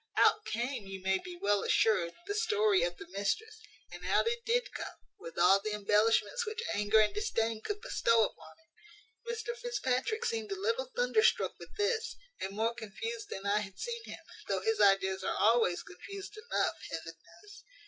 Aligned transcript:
Out 0.17 0.45
came, 0.45 0.87
you 0.87 0.99
may 1.03 1.19
be 1.19 1.37
well 1.39 1.61
assured, 1.61 2.15
the 2.25 2.33
story 2.33 2.81
of 2.81 2.97
the 2.97 3.07
mistress; 3.09 3.59
and 3.91 4.03
out 4.07 4.25
it 4.25 4.43
did 4.45 4.71
come, 4.73 4.95
with 5.19 5.37
all 5.37 5.59
the 5.61 5.73
embellishments 5.75 6.43
which 6.43 6.63
anger 6.73 6.99
and 6.99 7.13
disdain 7.13 7.61
could 7.61 7.81
bestow 7.81 8.23
upon 8.25 8.55
it. 8.57 9.31
"Mr 9.31 9.55
Fitzpatrick 9.55 10.25
seemed 10.25 10.51
a 10.51 10.59
little 10.59 10.89
thunderstruck 10.95 11.53
with 11.59 11.75
this, 11.77 12.15
and 12.39 12.55
more 12.55 12.73
confused 12.73 13.29
than 13.29 13.45
I 13.45 13.59
had 13.59 13.77
seen 13.77 14.01
him, 14.05 14.17
though 14.47 14.61
his 14.61 14.81
ideas 14.81 15.23
are 15.23 15.37
always 15.37 15.83
confused 15.83 16.35
enough, 16.35 16.79
heaven 16.89 17.13
knows. 17.23 17.63